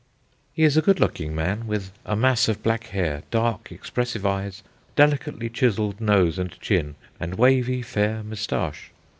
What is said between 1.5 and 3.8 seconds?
with a mass of black hair, dark,